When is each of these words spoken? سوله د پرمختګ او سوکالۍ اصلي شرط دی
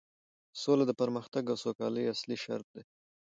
سوله 0.61 0.83
د 0.87 0.91
پرمختګ 1.01 1.43
او 1.51 1.57
سوکالۍ 1.63 2.05
اصلي 2.13 2.37
شرط 2.43 2.67
دی 2.73 2.83